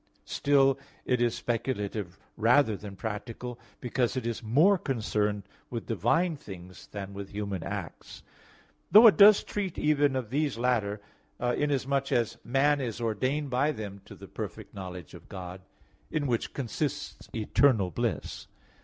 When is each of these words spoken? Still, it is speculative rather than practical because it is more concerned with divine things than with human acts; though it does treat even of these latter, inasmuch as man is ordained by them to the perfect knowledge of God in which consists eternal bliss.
Still, 0.25 0.79
it 1.05 1.21
is 1.21 1.35
speculative 1.35 2.17
rather 2.35 2.75
than 2.75 2.95
practical 2.95 3.59
because 3.79 4.17
it 4.17 4.25
is 4.25 4.41
more 4.41 4.79
concerned 4.79 5.43
with 5.69 5.85
divine 5.85 6.35
things 6.37 6.87
than 6.87 7.13
with 7.13 7.29
human 7.29 7.61
acts; 7.61 8.23
though 8.91 9.05
it 9.05 9.15
does 9.15 9.43
treat 9.43 9.77
even 9.77 10.15
of 10.15 10.31
these 10.31 10.57
latter, 10.57 11.01
inasmuch 11.39 12.11
as 12.11 12.39
man 12.43 12.81
is 12.81 12.99
ordained 12.99 13.51
by 13.51 13.71
them 13.71 14.01
to 14.05 14.15
the 14.15 14.27
perfect 14.27 14.73
knowledge 14.73 15.13
of 15.13 15.29
God 15.29 15.61
in 16.09 16.25
which 16.25 16.51
consists 16.55 17.29
eternal 17.35 17.91
bliss. 17.91 18.47